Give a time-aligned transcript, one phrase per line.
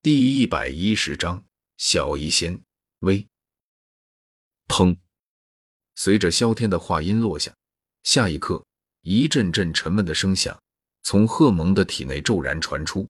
[0.00, 1.44] 第一百一十章
[1.76, 2.62] 小医仙
[3.00, 3.26] 微。
[4.68, 4.96] 砰！
[5.96, 7.52] 随着萧天的话音落下，
[8.04, 8.64] 下一刻，
[9.02, 10.56] 一阵阵沉闷的声响
[11.02, 13.08] 从贺蒙的体内骤然传出。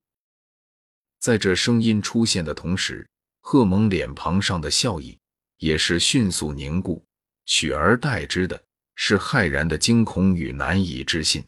[1.18, 3.06] 在这声音出现的同时，
[3.42, 5.18] 贺蒙脸庞上的笑意
[5.58, 7.04] 也是迅速凝固，
[7.44, 8.64] 取而代之的
[8.94, 11.44] 是骇然的惊恐与难以置信。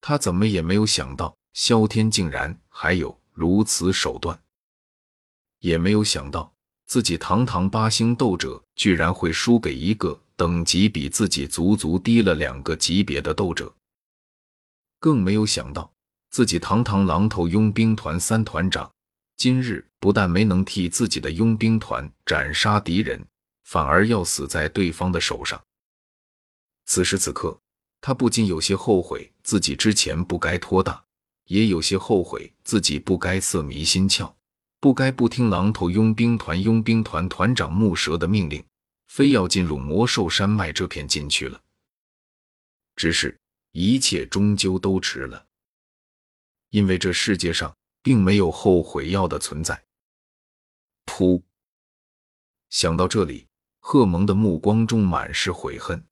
[0.00, 3.16] 他怎么也没有想到，萧天竟然还有。
[3.38, 4.36] 如此手段，
[5.60, 6.52] 也没有想到
[6.86, 13.72] 自己堂堂八星斗者，居然会输给一个等级比自己足足低了两个级别的斗者。
[14.98, 15.88] 更没有想到
[16.30, 18.90] 自己堂堂狼头佣兵团三团长，
[19.36, 23.24] 今日不但没能替自己的佣兵团斩杀敌人，
[23.62, 25.62] 反而要死在对方的手上。
[26.86, 27.56] 此时此刻，
[28.00, 31.04] 他不禁有些后悔自己之前不该托大。
[31.48, 34.32] 也有些后悔自己不该色迷心窍，
[34.80, 38.64] 不该不听狼头佣兵团佣兵团团长木蛇的命令，
[39.06, 41.60] 非要进入魔兽山脉这片禁区了。
[42.96, 43.38] 只是，
[43.72, 45.46] 一切终究都迟了，
[46.68, 49.82] 因为这世界上并没有后悔药的存在。
[51.06, 51.42] 噗！
[52.68, 53.46] 想到这里，
[53.78, 56.04] 贺蒙的目光中满是悔恨，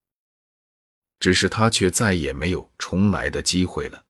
[1.20, 4.05] 只是他却再也没有重来的机会了。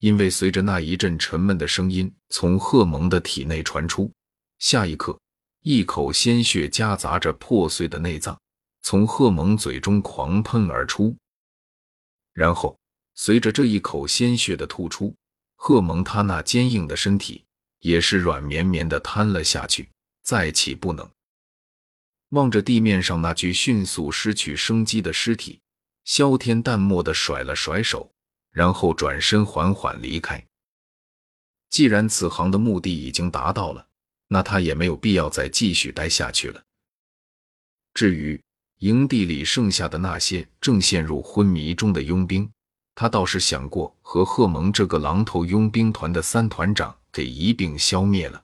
[0.00, 4.12] 因为随着那一阵沉闷的声音从贺蒙的体内传出，
[4.58, 5.18] 下一刻，
[5.62, 8.38] 一口鲜血夹杂着破碎的内脏
[8.82, 11.16] 从贺蒙嘴中狂喷而出。
[12.32, 12.78] 然后，
[13.14, 15.14] 随着这一口鲜血的吐出，
[15.56, 17.44] 贺蒙他那坚硬的身体
[17.80, 19.88] 也是软绵绵的瘫了下去，
[20.22, 21.08] 再起不能。
[22.30, 25.58] 望着地面上那具迅速失去生机的尸体，
[26.04, 28.12] 萧天淡漠的甩了甩手。
[28.50, 30.44] 然后转身缓缓离开。
[31.70, 33.86] 既然此行的目的已经达到了，
[34.28, 36.62] 那他也没有必要再继续待下去了。
[37.94, 38.40] 至于
[38.78, 42.50] 营地里剩下的那些正陷入昏迷中的佣兵，
[42.94, 48.42] 他倒是想过和贺蒙这个狼头佣兵团的三团长给一并消灭了。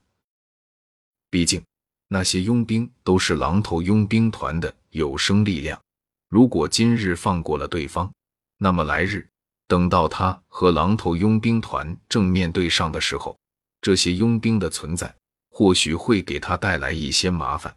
[1.30, 1.62] 毕竟
[2.08, 5.80] 那些佣兵都是狼头佣兵团的有生力量，
[6.28, 8.12] 如果今日放过了对方，
[8.58, 9.28] 那么来日。
[9.66, 13.38] 等到他和狼头佣兵团正面对上的时候，
[13.80, 15.14] 这些佣兵的存在
[15.50, 17.74] 或许会给他带来一些麻烦，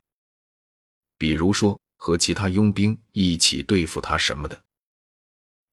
[1.18, 4.62] 比如说和其他佣兵一起对付他什么的。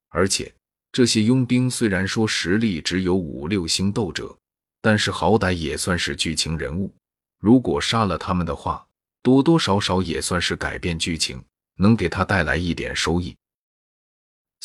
[0.08, 0.54] 而且
[0.92, 4.36] 这些佣兵虽然说实力只有五六星斗者，
[4.80, 6.94] 但是好歹也算是剧情人物，
[7.40, 8.86] 如果杀了他们的话，
[9.22, 11.42] 多多少少也算是改变剧情，
[11.76, 13.36] 能给他带来一点收益。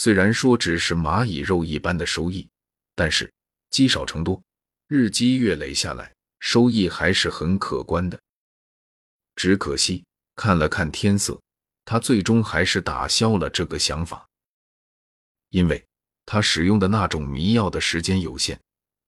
[0.01, 2.47] 虽然说只是蚂蚁肉一般的收益，
[2.95, 3.29] 但是
[3.69, 4.41] 积少成多，
[4.87, 8.17] 日积月累下来，收益还是很可观的。
[9.35, 10.05] 只可惜
[10.37, 11.37] 看了看天色，
[11.83, 14.25] 他最终还是打消了这个想法，
[15.49, 15.85] 因为
[16.25, 18.57] 他使用的那种迷药的时间有限，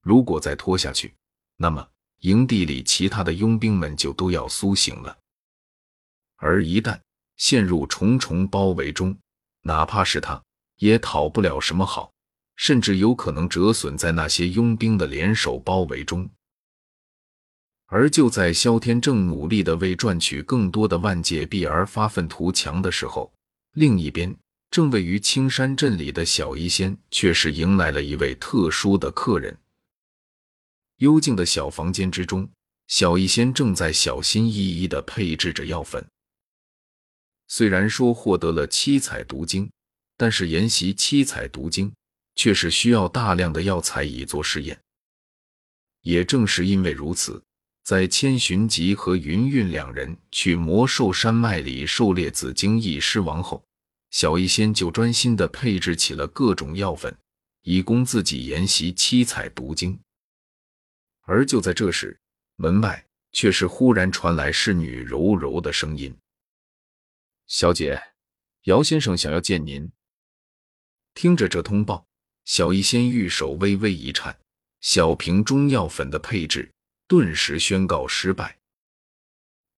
[0.02, 1.16] 如果再拖下去，
[1.56, 5.18] 那么营地里其他的佣兵们就都要苏醒了，
[6.36, 7.00] 而一旦
[7.38, 9.18] 陷入重重包围中，
[9.62, 10.44] 哪怕是他。
[10.82, 12.12] 也讨不了什么好，
[12.56, 16.28] 甚至有可能折损在那些佣兵的联手包围中。
[17.86, 23.32] 而就在萧天正努力的为赚取更多的万界币而发愤图强的时候，
[23.74, 24.36] 另一边
[24.72, 29.56] 正位于青山镇里的小医仙却是迎来了一位特殊的客人。
[30.98, 32.50] 幽静的小房间之中，
[32.88, 36.04] 小医仙正在小心翼翼的配置着药粉。
[37.48, 39.70] 虽然说获得了七彩毒晶。
[40.22, 41.92] 但是研习七彩毒经
[42.36, 44.80] 却是需要大量的药材以做试验。
[46.02, 47.44] 也正是因为如此，
[47.84, 53.66] 在千寻疾和云韵两人去魔兽山脉里狩猎紫荆翼狮王后，
[54.12, 57.18] 小医仙就专心的配置起了各种药粉，
[57.64, 60.00] 以供自己研习七彩毒经。
[61.22, 62.16] 而就在这时，
[62.58, 66.16] 门外却是忽然传来侍女柔柔的声音
[67.48, 68.00] ：“小姐，
[68.66, 69.92] 姚先生想要见您。”
[71.14, 72.06] 听着这通报，
[72.46, 74.38] 小医仙玉手微微一颤，
[74.82, 76.72] 小瓶中药粉的配置
[77.08, 78.58] 顿时宣告失败。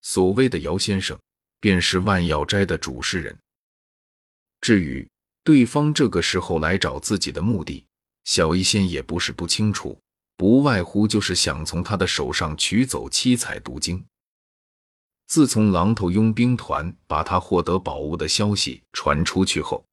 [0.01, 1.17] 所谓的姚先生，
[1.59, 3.37] 便是万药斋的主事人。
[4.61, 5.07] 至于
[5.43, 7.85] 对方这个时候来找自己的目的，
[8.25, 9.99] 小医仙也不是不清楚，
[10.37, 14.05] 不外乎就是想从他的手上取走七彩毒经。
[15.25, 19.83] 自从狼头佣兵团把他获得宝物的消息传出去后，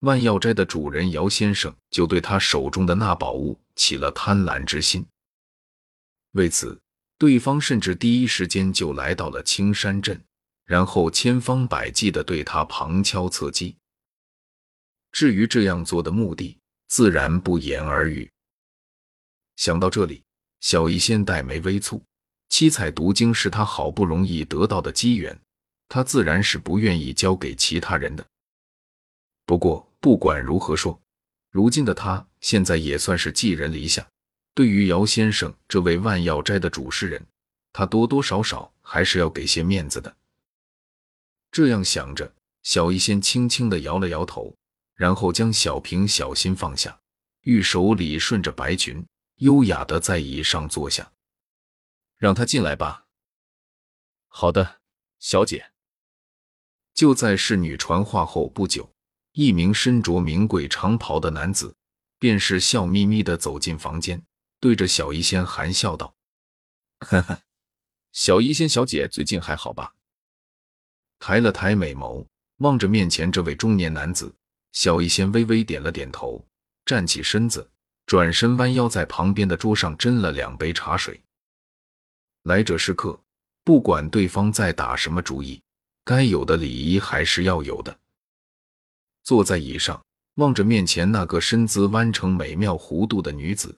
[0.00, 5.04] 万药斋的主人姚先生就对他手中的那宝物起了贪婪之心。
[6.32, 6.80] 为此，
[7.18, 10.22] 对方甚至第一时间就来到了青山镇，
[10.64, 13.76] 然后千方百计的对他旁敲侧击。
[15.10, 18.30] 至于这样做的目的，自然不言而喻。
[19.56, 20.22] 想到这里，
[20.60, 22.00] 小医仙黛眉微蹙。
[22.50, 25.38] 七彩毒经是他好不容易得到的机缘，
[25.88, 28.24] 他自然是不愿意交给其他人的。
[29.44, 31.00] 不过不管如何说，
[31.50, 34.06] 如今的他现在也算是寄人篱下。
[34.54, 37.24] 对于姚先生这位万药斋的主事人，
[37.72, 40.16] 他多多少少还是要给些面子的。
[41.50, 44.54] 这样想着，小医仙轻轻的摇了摇头，
[44.94, 46.98] 然后将小瓶小心放下，
[47.42, 49.06] 玉手理顺着白裙，
[49.36, 51.12] 优雅的在椅上坐下。
[52.16, 53.06] 让他进来吧。
[54.26, 54.80] 好的，
[55.18, 55.70] 小姐。
[56.94, 58.92] 就在侍女传话后不久，
[59.38, 61.72] 一名身着名贵长袍的男子，
[62.18, 64.20] 便是笑眯眯的走进房间，
[64.58, 66.12] 对着小医仙含笑道
[67.06, 67.40] ：“呵呵，
[68.10, 69.94] 小医仙小姐最近还好吧？”
[71.20, 72.26] 抬了抬美眸，
[72.56, 74.34] 望着面前这位中年男子，
[74.72, 76.44] 小医仙微微点了点头，
[76.84, 77.70] 站起身子，
[78.06, 81.22] 转身弯腰在旁边的桌上斟了两杯茶水。
[82.42, 83.16] 来者是客，
[83.62, 85.62] 不管对方在打什么主意，
[86.04, 87.96] 该有的礼仪还是要有的。
[89.28, 90.02] 坐在椅上，
[90.36, 93.76] 望着面前那个身姿弯成美妙弧度的女子，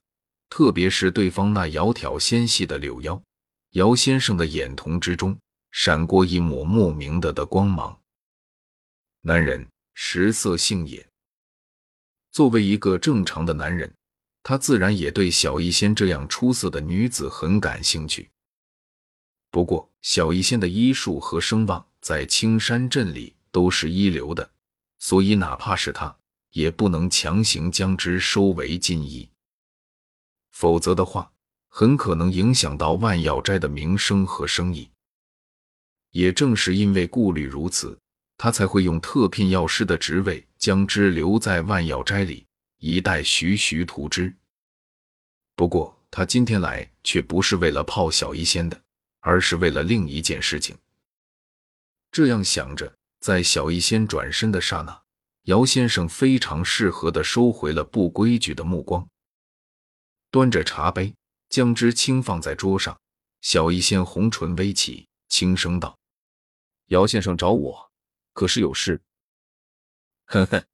[0.49, 3.21] 特别是对方那窈窕纤细的柳腰，
[3.71, 5.37] 姚先生的眼瞳之中
[5.71, 7.99] 闪过一抹莫名的的光芒。
[9.23, 11.05] 男人食色性也，
[12.31, 13.93] 作为一个正常的男人，
[14.43, 18.29] 他自然也对小医仙这样出色的女子很感兴趣。
[19.49, 24.49] 不过，小医仙的医术和声望在青山镇里都是一流的，
[25.01, 26.15] 所以哪怕是他，
[26.51, 29.27] 也不能强行将之收为禁医，
[30.51, 31.29] 否则的话，
[31.67, 34.89] 很可能影响到万药斋的名声和生意。
[36.11, 37.99] 也正是因为顾虑如此，
[38.37, 42.45] 他才会用特聘药师的职位将之留在万药斋里，
[42.77, 44.31] 以待徐徐图之。
[45.55, 48.79] 不过，他今天来却不是为了泡小医仙的。
[49.23, 50.75] 而是为了另一件事情。
[52.11, 55.03] 这样想着，在小医仙转身的刹那，
[55.43, 59.07] 姚先生非常适合的收回了不规矩的目光，
[60.31, 61.13] 端着茶杯，
[61.47, 62.99] 将之轻放在桌上。
[63.41, 65.97] 小医仙红唇微起，轻声道
[66.89, 67.91] ：“姚先生找我，
[68.33, 68.99] 可是有事？”
[70.25, 70.65] 呵呵，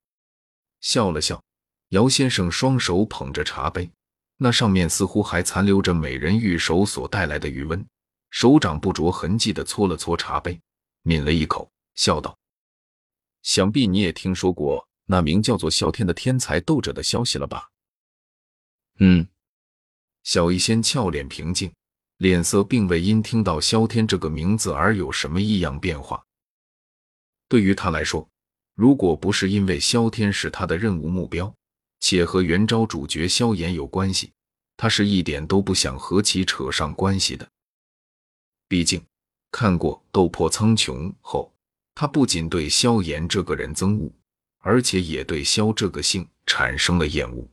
[0.80, 1.44] 笑了笑。
[1.90, 3.90] 姚先生双手捧着茶杯，
[4.38, 7.86] 那上面似乎还残留着美人玉手所带来的余温。
[8.30, 10.60] 手掌不着痕迹的搓了搓茶杯，
[11.04, 12.37] 抿了一口，笑道
[13.44, 17.70] ：“想必你也听说过那名叫做萧天的天才斗者的消息了吧？”
[19.00, 19.28] 嗯，
[20.24, 21.72] 小医仙俏脸平静，
[22.18, 26.26] 脸色并未因听到萧天这个名字而有什么异样变化。
[27.48, 28.28] 对于他来说，
[28.74, 31.54] 如果不是因为萧天是他的任务目标，
[32.00, 34.34] 且和元昭主角萧炎有关系，
[34.76, 37.50] 他是一点都不想和其扯上关系的。
[38.68, 39.02] 毕竟，
[39.50, 41.54] 看过《斗破苍穹》后，
[42.00, 44.12] 他不仅对萧炎这个人憎恶，
[44.60, 47.50] 而且也对萧这个姓产生了厌恶。